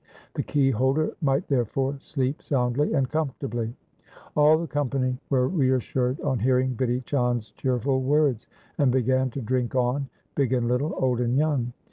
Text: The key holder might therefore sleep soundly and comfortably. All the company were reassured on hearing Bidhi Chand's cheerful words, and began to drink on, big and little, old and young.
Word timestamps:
The 0.33 0.41
key 0.41 0.71
holder 0.71 1.15
might 1.21 1.47
therefore 1.47 1.97
sleep 1.99 2.41
soundly 2.41 2.91
and 2.91 3.07
comfortably. 3.07 3.75
All 4.35 4.57
the 4.57 4.65
company 4.65 5.19
were 5.29 5.47
reassured 5.47 6.19
on 6.21 6.39
hearing 6.39 6.73
Bidhi 6.75 7.05
Chand's 7.05 7.51
cheerful 7.51 8.01
words, 8.01 8.47
and 8.79 8.91
began 8.91 9.29
to 9.29 9.41
drink 9.41 9.75
on, 9.75 10.09
big 10.33 10.53
and 10.53 10.67
little, 10.67 10.95
old 10.97 11.19
and 11.21 11.37
young. 11.37 11.71